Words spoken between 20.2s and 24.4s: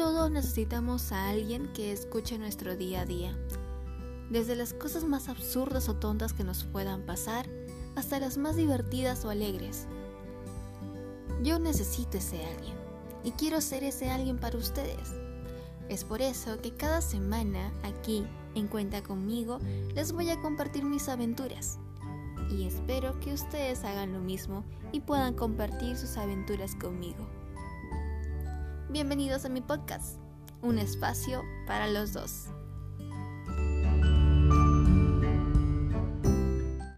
a compartir mis aventuras. Y espero que ustedes hagan lo